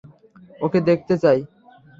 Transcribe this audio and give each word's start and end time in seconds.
ওকে 0.61 0.79
দেখতে 0.89 1.13
চাই। 1.23 1.39